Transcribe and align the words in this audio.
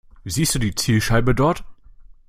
Siehst 0.25 0.55
du 0.55 0.57
die 0.57 0.73
Zielscheibe 0.73 1.35
dort? 1.35 1.63